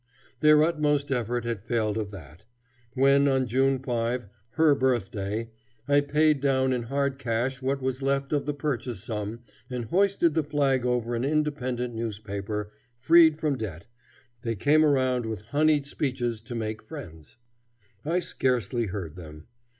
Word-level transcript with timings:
Their 0.39 0.63
utmost 0.63 1.11
effort 1.11 1.45
had 1.45 1.61
failed 1.63 1.95
of 1.95 2.09
that. 2.09 2.43
When, 2.95 3.27
on 3.27 3.45
June 3.45 3.77
5, 3.77 4.25
Her 4.53 4.73
birthday, 4.73 5.51
I 5.87 6.01
paid 6.01 6.39
down 6.41 6.73
in 6.73 6.81
hard 6.81 7.19
cash 7.19 7.61
what 7.61 7.83
was 7.83 8.01
left 8.01 8.33
of 8.33 8.47
the 8.47 8.53
purchase 8.55 9.03
sum 9.03 9.41
and 9.69 9.85
hoisted 9.85 10.33
the 10.33 10.41
flag 10.43 10.87
over 10.87 11.13
an 11.13 11.23
independent 11.23 11.93
newspaper, 11.93 12.71
freed 12.97 13.37
from 13.37 13.57
debt, 13.59 13.85
they 14.41 14.55
came 14.55 14.83
around 14.83 15.27
with 15.27 15.43
honeyed 15.53 15.85
speeches 15.85 16.41
to 16.41 16.55
make 16.55 16.81
friends. 16.81 17.37
I 18.03 18.21
scarcely 18.21 18.87
heard 18.87 19.15
them. 19.15 19.45